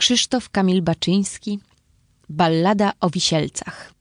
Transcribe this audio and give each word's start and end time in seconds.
Krzysztof 0.00 0.50
Kamil 0.50 0.82
Baczyński 0.82 1.58
Ballada 2.28 2.92
o 3.00 3.10
Wisielcach. 3.10 3.94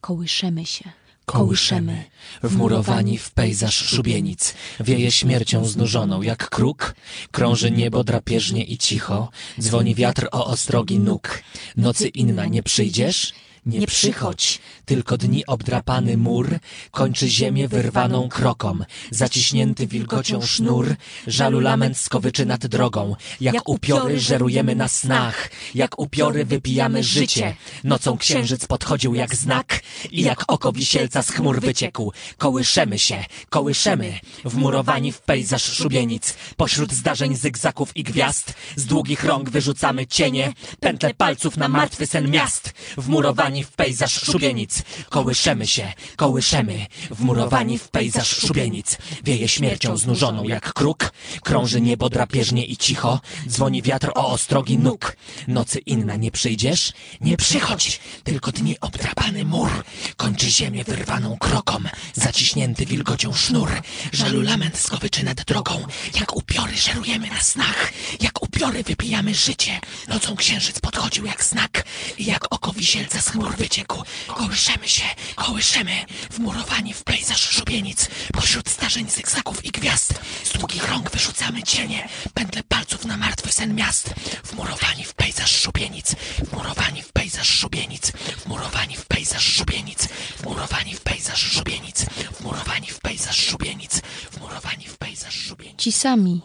Kołyszemy 0.00 0.66
się. 0.66 0.90
Kołyszemy, 1.26 2.04
wmurowani 2.42 3.18
w 3.18 3.30
pejzaż 3.30 3.74
szubienic, 3.74 4.54
wieje 4.80 5.12
śmiercią 5.12 5.64
znużoną 5.64 6.22
jak 6.22 6.50
kruk, 6.50 6.94
krąży 7.30 7.70
niebo 7.70 8.04
drapieżnie 8.04 8.64
i 8.64 8.78
cicho, 8.78 9.30
dzwoni 9.60 9.94
wiatr 9.94 10.28
o 10.32 10.46
ostrogi 10.46 10.98
nóg. 10.98 11.42
Nocy 11.76 12.08
inna 12.08 12.46
nie 12.46 12.62
przyjdziesz? 12.62 13.32
Nie 13.66 13.86
przychodź, 13.86 14.58
tylko 14.84 15.18
dni 15.18 15.46
obdrapany 15.46 16.16
mur 16.16 16.58
kończy 16.90 17.28
ziemię 17.28 17.68
wyrwaną 17.68 18.28
krokom, 18.28 18.84
zaciśnięty 19.10 19.86
wilgocią 19.86 20.42
sznur, 20.42 20.94
żalu 21.26 21.60
lament 21.60 21.98
skowyczy 21.98 22.46
nad 22.46 22.66
drogą, 22.66 23.16
jak 23.40 23.68
upiory 23.68 24.20
żerujemy 24.20 24.74
na 24.74 24.88
snach, 24.88 25.50
jak 25.74 25.98
upiory 25.98 26.44
wypijamy 26.44 27.04
życie. 27.04 27.56
Nocą 27.84 28.18
księżyc 28.18 28.66
podchodził 28.66 29.14
jak 29.14 29.34
znak. 29.34 29.80
I 30.10 30.22
jak 30.22 30.44
oko 30.48 30.72
wisielca 30.72 31.22
z 31.22 31.30
chmur 31.30 31.60
wyciekł. 31.60 32.12
Kołyszemy 32.38 32.98
się, 32.98 33.24
kołyszemy, 33.50 34.20
wmurowani 34.44 35.12
w 35.12 35.20
pejzaż 35.20 35.62
szubienic, 35.62 36.34
pośród 36.56 36.92
zdarzeń 36.92 37.36
zygzaków 37.36 37.96
i 37.96 38.02
gwiazd, 38.02 38.54
z 38.76 38.86
długich 38.86 39.24
rąk 39.24 39.50
wyrzucamy 39.50 40.06
cienie, 40.06 40.52
pętle 40.80 41.14
palców 41.14 41.56
na 41.56 41.68
martwy 41.68 42.06
sen 42.06 42.30
miast, 42.30 42.72
wmurowani 42.96 43.51
wmurowani 43.52 43.64
w 43.64 43.70
pejzaż 43.76 44.12
szubienic. 44.12 44.82
Kołyszemy 45.08 45.66
się, 45.66 45.92
kołyszemy, 46.16 46.86
wmurowani 47.10 47.78
w 47.78 47.88
pejzaż 47.88 48.28
szubienic. 48.28 48.98
Wieje 49.24 49.48
śmiercią 49.48 49.96
znużoną 49.96 50.44
jak 50.44 50.72
kruk, 50.72 51.12
krąży 51.42 51.80
niebo 51.80 52.08
drapieżnie 52.08 52.64
i 52.64 52.76
cicho, 52.76 53.20
dzwoni 53.48 53.82
wiatr 53.82 54.10
o 54.14 54.28
ostrogi 54.28 54.78
nóg. 54.78 55.16
Nocy 55.48 55.78
inna 55.78 56.16
nie 56.16 56.30
przyjdziesz? 56.30 56.92
Nie 57.20 57.36
przychodź, 57.36 58.00
tylko 58.24 58.52
dni 58.52 58.80
obdrapany 58.80 59.44
mur, 59.44 59.70
kończy 60.16 60.50
ziemię 60.50 60.84
wyrwaną 60.84 61.36
krokom, 61.38 61.88
zaciśnięty 62.14 62.86
wilgocią 62.86 63.32
sznur. 63.32 63.70
Żalu 64.12 64.40
lament 64.40 64.78
skowyczy 64.78 65.24
nad 65.24 65.44
drogą, 65.44 65.86
jak 66.20 66.36
upiory 66.36 66.76
żerujemy 66.76 67.30
na 67.30 67.40
snach, 67.40 67.92
jak 68.20 68.42
upiory 68.42 68.82
wypijamy 68.82 69.34
życie. 69.34 69.80
Nocą 70.08 70.36
księżyc 70.36 70.80
podchodził 70.80 71.26
jak 71.26 71.44
znak 71.44 71.84
i 72.18 72.24
jak 72.24 72.54
oko 72.54 72.72
wisielca 72.72 73.20
wyciekł. 73.50 74.02
Kołyszemy 74.26 74.88
się, 74.88 75.04
kołyszemy, 75.36 76.04
wmurowani 76.30 76.94
w 76.94 77.04
pejzaż 77.04 77.40
szubienic. 77.50 78.08
Pośród 78.32 78.68
starzeń 78.68 79.10
zygzaków 79.10 79.64
i 79.64 79.70
gwiazd, 79.70 80.14
z 80.44 80.58
długich 80.58 80.88
rąk 80.88 81.10
wyrzucamy 81.10 81.62
cienie, 81.62 82.08
pętle 82.34 82.62
palców 82.62 83.04
na 83.04 83.16
martwy 83.16 83.52
sen 83.52 83.74
miast. 83.74 84.14
Wmurowani 84.44 85.04
w 85.04 85.14
pejzaż 85.14 85.60
szubienic, 85.60 86.14
wmurowani 86.50 87.02
w 87.02 87.12
pejzaż 87.12 87.48
szubienic, 87.48 88.12
wmurowani 88.44 88.96
w 88.96 89.06
pejzaż 89.06 89.44
szubienic, 89.44 90.08
wmurowani 90.42 90.94
w 90.94 91.00
pejzaż 91.00 91.40
szubienic, 91.52 92.06
wmurowani 92.40 92.86
w 92.86 93.00
pejzaż 93.00 93.36
szubienic, 93.36 94.00
wmurowani 94.32 94.86
w 94.88 94.98
pejzaż 94.98 95.34
szubienic. 95.34 95.78
Ci 95.82 95.92
sami. 95.92 96.40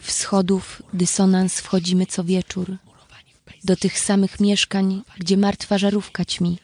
Wschodów 0.00 0.82
dysonans 0.92 1.60
wchodzimy 1.60 2.06
co 2.06 2.24
wieczór 2.24 2.76
do 3.68 3.76
tych 3.76 3.98
samych 3.98 4.40
mieszkań, 4.40 5.02
gdzie 5.18 5.36
martwa 5.36 5.78
żarówka 5.78 6.24
ćmi. 6.24 6.58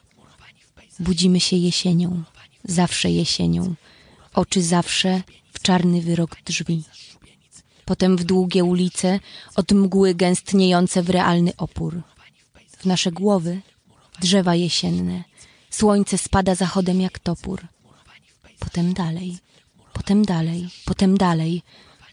Budzimy 1.01 1.41
się 1.41 1.57
jesienią, 1.57 2.23
zawsze 2.65 3.11
jesienią, 3.11 3.75
oczy 4.35 4.63
zawsze 4.63 5.23
w 5.53 5.63
czarny 5.63 6.03
wyrok 6.03 6.37
drzwi. 6.47 6.83
Potem 7.85 8.17
w 8.17 8.25
długie 8.25 8.65
ulice, 8.65 9.21
od 9.57 9.73
mgły 9.73 10.15
gęstniejące 10.15 11.03
w 11.03 11.11
realny 11.11 11.53
opór. 11.57 12.03
W 12.79 12.85
nasze 12.87 13.13
głowy 13.13 13.61
drzewa 14.21 14.55
jesienne, 14.55 15.25
słońce 15.71 16.19
spada 16.19 16.55
zachodem 16.55 17.01
jak 17.01 17.19
topór. 17.19 17.61
Potem 18.59 18.95
dalej, 18.95 19.39
potem 19.93 20.25
dalej, 20.25 20.69
potem 20.85 21.19
dalej, 21.19 21.63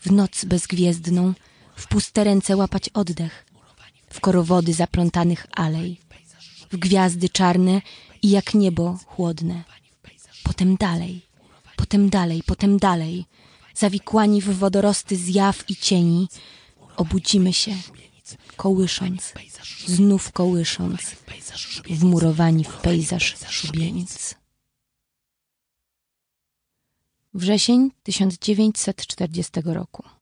w 0.01 0.11
noc 0.11 0.45
bezgwiezdną, 0.45 1.33
w 1.75 1.87
puste 1.87 2.23
ręce 2.23 2.57
łapać 2.57 2.89
oddech, 2.89 3.50
korowody 4.21 4.73
zaplątanych 4.73 5.45
alej, 5.51 5.99
w 6.71 6.77
gwiazdy 6.77 7.29
czarne 7.29 7.81
i 8.21 8.29
jak 8.29 8.53
niebo 8.53 8.99
chłodne. 9.05 9.63
Potem 10.43 10.75
dalej, 10.75 11.21
potem 11.75 12.09
dalej, 12.09 12.43
potem 12.45 12.77
dalej, 12.77 13.25
zawikłani 13.75 14.41
w 14.41 14.57
wodorosty 14.57 15.17
zjaw 15.17 15.69
i 15.69 15.75
cieni, 15.75 16.27
obudzimy 16.97 17.53
się, 17.53 17.75
kołysząc, 18.57 19.33
znów 19.85 20.31
kołysząc, 20.31 21.01
wmurowani 21.89 22.63
w 22.63 22.77
pejzaż 22.77 23.35
szubienic. 23.49 24.35
Wrzesień 27.33 27.91
1940 28.03 29.51
roku. 29.65 30.20